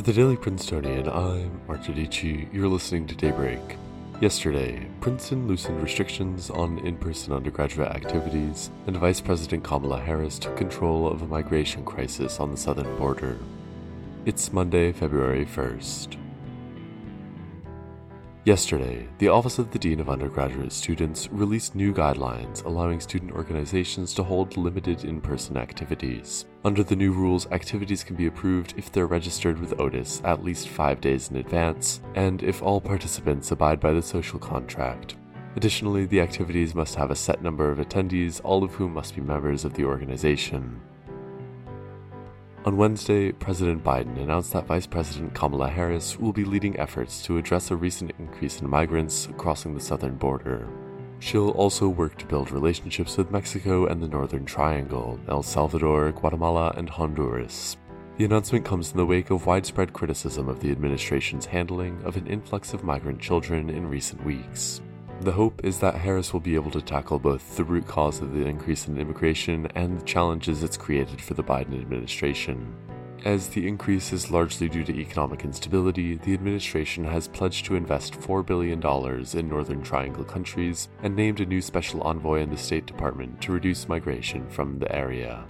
For 0.00 0.06
the 0.06 0.12
Daily 0.14 0.36
Princetonian, 0.36 1.10
I'm 1.10 1.60
Mark 1.68 1.82
Giudici. 1.82 2.50
You're 2.54 2.68
listening 2.68 3.06
to 3.08 3.14
Daybreak. 3.14 3.60
Yesterday, 4.18 4.86
Princeton 5.02 5.46
loosened 5.46 5.82
restrictions 5.82 6.48
on 6.48 6.78
in 6.78 6.96
person 6.96 7.34
undergraduate 7.34 7.90
activities, 7.90 8.70
and 8.86 8.96
Vice 8.96 9.20
President 9.20 9.62
Kamala 9.62 10.00
Harris 10.00 10.38
took 10.38 10.56
control 10.56 11.06
of 11.06 11.20
a 11.20 11.26
migration 11.26 11.84
crisis 11.84 12.40
on 12.40 12.50
the 12.50 12.56
southern 12.56 12.96
border. 12.96 13.36
It's 14.24 14.54
Monday, 14.54 14.90
February 14.92 15.44
1st. 15.44 16.16
Yesterday, 18.46 19.06
the 19.18 19.28
Office 19.28 19.58
of 19.58 19.70
the 19.70 19.78
Dean 19.78 20.00
of 20.00 20.08
Undergraduate 20.08 20.72
Students 20.72 21.28
released 21.30 21.74
new 21.74 21.92
guidelines 21.92 22.64
allowing 22.64 22.98
student 22.98 23.32
organizations 23.32 24.14
to 24.14 24.22
hold 24.22 24.56
limited 24.56 25.04
in 25.04 25.20
person 25.20 25.58
activities. 25.58 26.46
Under 26.64 26.82
the 26.82 26.96
new 26.96 27.12
rules, 27.12 27.46
activities 27.52 28.02
can 28.02 28.16
be 28.16 28.28
approved 28.28 28.72
if 28.78 28.90
they're 28.90 29.06
registered 29.06 29.60
with 29.60 29.78
ODUS 29.78 30.22
at 30.24 30.42
least 30.42 30.70
five 30.70 31.02
days 31.02 31.28
in 31.28 31.36
advance, 31.36 32.00
and 32.14 32.42
if 32.42 32.62
all 32.62 32.80
participants 32.80 33.50
abide 33.50 33.78
by 33.78 33.92
the 33.92 34.00
social 34.00 34.38
contract. 34.38 35.16
Additionally, 35.56 36.06
the 36.06 36.22
activities 36.22 36.74
must 36.74 36.94
have 36.94 37.10
a 37.10 37.16
set 37.16 37.42
number 37.42 37.70
of 37.70 37.78
attendees, 37.78 38.40
all 38.42 38.64
of 38.64 38.72
whom 38.72 38.94
must 38.94 39.14
be 39.14 39.20
members 39.20 39.66
of 39.66 39.74
the 39.74 39.84
organization. 39.84 40.80
On 42.66 42.76
Wednesday, 42.76 43.32
President 43.32 43.82
Biden 43.82 44.20
announced 44.20 44.52
that 44.52 44.66
Vice 44.66 44.86
President 44.86 45.34
Kamala 45.34 45.70
Harris 45.70 46.18
will 46.18 46.34
be 46.34 46.44
leading 46.44 46.78
efforts 46.78 47.22
to 47.22 47.38
address 47.38 47.70
a 47.70 47.76
recent 47.76 48.12
increase 48.18 48.60
in 48.60 48.68
migrants 48.68 49.30
crossing 49.38 49.72
the 49.72 49.80
southern 49.80 50.16
border. 50.16 50.68
She'll 51.20 51.50
also 51.52 51.88
work 51.88 52.18
to 52.18 52.26
build 52.26 52.50
relationships 52.50 53.16
with 53.16 53.30
Mexico 53.30 53.86
and 53.86 54.02
the 54.02 54.08
Northern 54.08 54.44
Triangle, 54.44 55.18
El 55.26 55.42
Salvador, 55.42 56.12
Guatemala, 56.12 56.74
and 56.76 56.90
Honduras. 56.90 57.78
The 58.18 58.26
announcement 58.26 58.66
comes 58.66 58.90
in 58.90 58.98
the 58.98 59.06
wake 59.06 59.30
of 59.30 59.46
widespread 59.46 59.94
criticism 59.94 60.46
of 60.46 60.60
the 60.60 60.70
administration's 60.70 61.46
handling 61.46 62.02
of 62.04 62.18
an 62.18 62.26
influx 62.26 62.74
of 62.74 62.84
migrant 62.84 63.22
children 63.22 63.70
in 63.70 63.88
recent 63.88 64.22
weeks. 64.22 64.82
The 65.20 65.32
hope 65.32 65.60
is 65.62 65.80
that 65.80 65.96
Harris 65.96 66.32
will 66.32 66.40
be 66.40 66.54
able 66.54 66.70
to 66.70 66.80
tackle 66.80 67.18
both 67.18 67.54
the 67.54 67.64
root 67.64 67.86
cause 67.86 68.22
of 68.22 68.32
the 68.32 68.46
increase 68.46 68.88
in 68.88 68.96
immigration 68.96 69.66
and 69.74 70.00
the 70.00 70.04
challenges 70.06 70.62
it's 70.62 70.78
created 70.78 71.20
for 71.20 71.34
the 71.34 71.44
Biden 71.44 71.78
administration. 71.78 72.74
As 73.26 73.48
the 73.48 73.68
increase 73.68 74.14
is 74.14 74.30
largely 74.30 74.66
due 74.70 74.82
to 74.82 74.98
economic 74.98 75.44
instability, 75.44 76.14
the 76.14 76.32
administration 76.32 77.04
has 77.04 77.28
pledged 77.28 77.66
to 77.66 77.74
invest 77.74 78.18
$4 78.18 78.46
billion 78.46 78.80
in 79.38 79.48
Northern 79.50 79.82
Triangle 79.82 80.24
countries 80.24 80.88
and 81.02 81.14
named 81.14 81.40
a 81.40 81.44
new 81.44 81.60
special 81.60 82.00
envoy 82.00 82.40
in 82.40 82.48
the 82.48 82.56
State 82.56 82.86
Department 82.86 83.42
to 83.42 83.52
reduce 83.52 83.90
migration 83.90 84.48
from 84.48 84.78
the 84.78 84.90
area. 84.90 85.44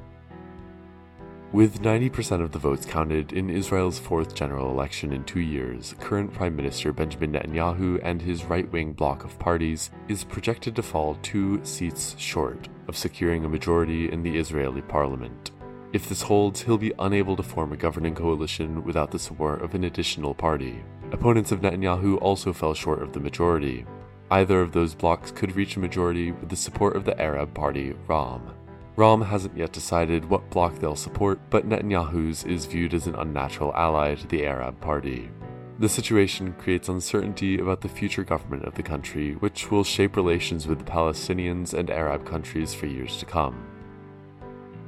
With 1.52 1.82
90% 1.82 2.42
of 2.42 2.52
the 2.52 2.60
votes 2.60 2.86
counted 2.86 3.32
in 3.32 3.50
Israel's 3.50 3.98
fourth 3.98 4.36
general 4.36 4.70
election 4.70 5.12
in 5.12 5.24
two 5.24 5.40
years, 5.40 5.96
current 5.98 6.32
Prime 6.32 6.54
Minister 6.54 6.92
Benjamin 6.92 7.32
Netanyahu 7.32 7.98
and 8.04 8.22
his 8.22 8.44
right 8.44 8.70
wing 8.70 8.92
bloc 8.92 9.24
of 9.24 9.36
parties 9.40 9.90
is 10.06 10.22
projected 10.22 10.76
to 10.76 10.82
fall 10.84 11.18
two 11.22 11.58
seats 11.64 12.14
short 12.18 12.68
of 12.86 12.96
securing 12.96 13.44
a 13.44 13.48
majority 13.48 14.12
in 14.12 14.22
the 14.22 14.38
Israeli 14.38 14.80
parliament. 14.80 15.50
If 15.92 16.08
this 16.08 16.22
holds, 16.22 16.62
he'll 16.62 16.78
be 16.78 16.92
unable 17.00 17.34
to 17.34 17.42
form 17.42 17.72
a 17.72 17.76
governing 17.76 18.14
coalition 18.14 18.84
without 18.84 19.10
the 19.10 19.18
support 19.18 19.60
of 19.60 19.74
an 19.74 19.82
additional 19.82 20.34
party. 20.34 20.84
Opponents 21.10 21.50
of 21.50 21.62
Netanyahu 21.62 22.22
also 22.22 22.52
fell 22.52 22.74
short 22.74 23.02
of 23.02 23.12
the 23.12 23.18
majority. 23.18 23.84
Either 24.30 24.60
of 24.60 24.70
those 24.70 24.94
blocs 24.94 25.32
could 25.32 25.56
reach 25.56 25.74
a 25.74 25.80
majority 25.80 26.30
with 26.30 26.48
the 26.48 26.54
support 26.54 26.94
of 26.94 27.04
the 27.04 27.20
Arab 27.20 27.52
party, 27.54 27.94
Ra'am. 28.06 28.54
Ra'am 29.00 29.24
hasn't 29.24 29.56
yet 29.56 29.72
decided 29.72 30.28
what 30.28 30.50
bloc 30.50 30.74
they'll 30.74 30.94
support, 30.94 31.40
but 31.48 31.66
Netanyahu's 31.66 32.44
is 32.44 32.66
viewed 32.66 32.92
as 32.92 33.06
an 33.06 33.14
unnatural 33.14 33.72
ally 33.74 34.14
to 34.14 34.26
the 34.26 34.44
Arab 34.44 34.78
Party. 34.82 35.30
The 35.78 35.88
situation 35.88 36.52
creates 36.58 36.90
uncertainty 36.90 37.60
about 37.60 37.80
the 37.80 37.88
future 37.88 38.24
government 38.24 38.66
of 38.66 38.74
the 38.74 38.82
country, 38.82 39.36
which 39.36 39.70
will 39.70 39.84
shape 39.84 40.16
relations 40.16 40.66
with 40.66 40.80
the 40.80 40.84
Palestinians 40.84 41.72
and 41.72 41.89
Arab 41.89 42.27
countries 42.27 42.74
for 42.74 42.84
years 42.84 43.16
to 43.16 43.24
come. 43.24 43.64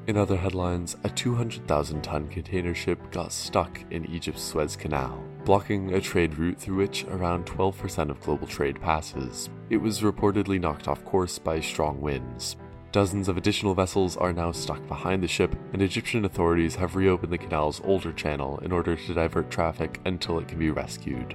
In 0.07 0.19
other 0.19 0.37
headlines, 0.37 0.95
a 1.05 1.09
200,000 1.09 2.03
ton 2.03 2.29
container 2.29 2.75
ship 2.75 2.99
got 3.13 3.33
stuck 3.33 3.81
in 3.91 4.05
Egypt's 4.05 4.43
Suez 4.43 4.77
Canal, 4.77 5.25
blocking 5.47 5.95
a 5.95 6.03
trade 6.03 6.37
route 6.37 6.61
through 6.61 6.77
which 6.77 7.05
around 7.05 7.47
12% 7.47 8.11
of 8.11 8.21
global 8.21 8.47
trade 8.47 8.79
passes. 8.79 9.49
It 9.71 9.79
was 9.79 10.03
reportedly 10.03 10.61
knocked 10.61 10.87
off 10.87 11.03
course 11.03 11.39
by 11.39 11.61
strong 11.61 11.99
winds. 11.99 12.57
Dozens 12.93 13.29
of 13.29 13.39
additional 13.39 13.75
vessels 13.75 14.19
are 14.19 14.35
now 14.35 14.53
stuck 14.53 14.87
behind 14.87 15.23
the 15.23 15.29
ship, 15.29 15.57
and 15.73 15.81
Egyptian 15.81 16.27
authorities 16.27 16.75
have 16.75 16.95
reopened 16.95 17.33
the 17.33 17.39
canal's 17.39 17.81
older 17.85 18.13
channel 18.13 18.59
in 18.59 18.71
order 18.71 18.95
to 18.95 19.15
divert 19.15 19.51
traffic 19.51 19.99
until 20.05 20.39
it 20.39 20.47
can 20.47 20.59
be 20.59 20.71
rescued. 20.71 21.35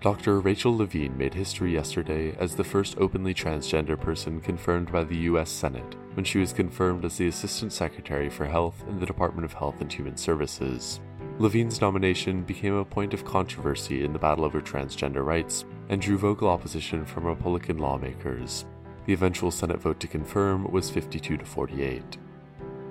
Dr. 0.00 0.38
Rachel 0.38 0.76
Levine 0.76 1.18
made 1.18 1.34
history 1.34 1.72
yesterday 1.72 2.36
as 2.38 2.54
the 2.54 2.62
first 2.62 2.96
openly 2.98 3.34
transgender 3.34 4.00
person 4.00 4.40
confirmed 4.40 4.92
by 4.92 5.02
the 5.02 5.16
US 5.16 5.50
Senate 5.50 5.96
when 6.14 6.24
she 6.24 6.38
was 6.38 6.52
confirmed 6.52 7.04
as 7.04 7.18
the 7.18 7.26
Assistant 7.26 7.72
Secretary 7.72 8.30
for 8.30 8.46
Health 8.46 8.84
in 8.88 9.00
the 9.00 9.06
Department 9.06 9.44
of 9.44 9.54
Health 9.54 9.80
and 9.80 9.92
Human 9.92 10.16
Services. 10.16 11.00
Levine's 11.40 11.80
nomination 11.80 12.42
became 12.42 12.74
a 12.74 12.84
point 12.84 13.12
of 13.12 13.24
controversy 13.24 14.04
in 14.04 14.12
the 14.12 14.20
battle 14.20 14.44
over 14.44 14.60
transgender 14.60 15.24
rights 15.24 15.64
and 15.88 16.00
drew 16.00 16.16
vocal 16.16 16.48
opposition 16.48 17.04
from 17.04 17.24
Republican 17.24 17.78
lawmakers. 17.78 18.64
The 19.08 19.14
eventual 19.14 19.50
Senate 19.50 19.80
vote 19.80 20.00
to 20.00 20.06
confirm 20.06 20.70
was 20.70 20.90
52 20.90 21.38
to 21.38 21.44
48. 21.46 22.18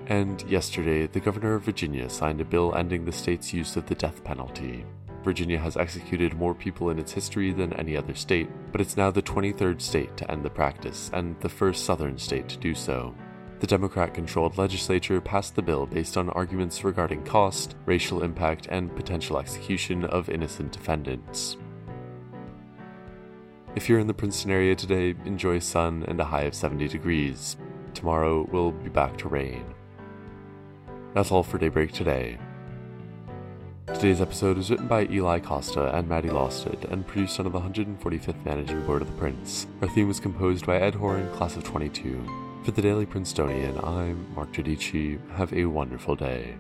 And 0.08 0.42
yesterday, 0.50 1.06
the 1.06 1.20
governor 1.20 1.54
of 1.54 1.62
Virginia 1.62 2.10
signed 2.10 2.42
a 2.42 2.44
bill 2.44 2.74
ending 2.74 3.06
the 3.06 3.12
state's 3.12 3.54
use 3.54 3.76
of 3.76 3.86
the 3.86 3.94
death 3.94 4.24
penalty. 4.24 4.84
Virginia 5.24 5.60
has 5.60 5.78
executed 5.78 6.34
more 6.34 6.56
people 6.56 6.90
in 6.90 6.98
its 6.98 7.12
history 7.12 7.54
than 7.54 7.72
any 7.74 7.96
other 7.96 8.16
state, 8.16 8.50
but 8.72 8.82
it's 8.82 8.98
now 8.98 9.12
the 9.12 9.22
23rd 9.22 9.80
state 9.80 10.18
to 10.18 10.32
end 10.32 10.44
the 10.44 10.50
practice 10.50 11.12
and 11.14 11.40
the 11.42 11.50
first 11.50 11.86
southern 11.86 12.18
state 12.18 12.50
to 12.50 12.58
do 12.58 12.74
so. 12.74 13.14
The 13.60 13.68
Democrat 13.68 14.16
controlled 14.16 14.58
legislature 14.58 15.22
passed 15.22 15.54
the 15.54 15.62
bill 15.62 15.86
based 15.86 16.18
on 16.18 16.32
arguments 16.32 16.84
regarding 16.84 17.26
cost, 17.26 17.76
racial 17.86 18.24
impact, 18.24 18.66
and 18.72 18.96
potential 18.96 19.38
execution 19.38 20.04
of 20.06 20.32
innocent 20.32 20.72
defendants. 20.72 21.58
If 23.78 23.88
you're 23.88 24.00
in 24.00 24.08
the 24.08 24.14
Princeton 24.16 24.50
area 24.50 24.76
today, 24.76 25.14
enjoy 25.26 25.60
sun 25.60 26.04
and 26.08 26.20
a 26.20 26.24
high 26.24 26.46
of 26.46 26.56
70 26.56 26.88
degrees. 26.88 27.58
Tomorrow 27.94 28.48
we'll 28.52 28.72
be 28.72 28.90
back 28.90 29.20
to 29.20 29.28
rain. 29.28 29.64
That's 31.14 31.32
all 31.32 31.44
for 31.44 31.60
Daybreak 31.60 31.92
today. 31.92 32.40
Today's 33.86 34.20
episode 34.20 34.58
is 34.58 34.72
written 34.72 34.88
by 34.88 35.06
Eli 35.06 35.40
Costa 35.42 35.96
and 35.96 36.10
Maddie 36.10 36.32
Losted 36.32 36.86
and 36.86 37.06
produced 37.06 37.40
under 37.40 37.52
the 37.52 37.60
145th 37.60 38.44
Managing 38.44 38.84
Board 38.88 39.04
of 39.04 39.10
the 39.10 39.18
Prince. 39.20 39.68
Our 39.84 39.90
theme 39.90 40.08
was 40.08 40.20
composed 40.20 40.66
by 40.66 40.78
Ed 40.78 40.96
Horan, 40.96 41.32
class 41.36 41.56
of 41.56 41.64
22. 41.64 42.64
For 42.64 42.72
the 42.72 42.82
Daily 42.82 43.06
Princetonian, 43.06 43.78
I'm 43.84 44.34
Mark 44.34 44.54
Giudici. 44.54 45.20
Have 45.34 45.54
a 45.54 45.66
wonderful 45.66 46.16
day. 46.16 46.56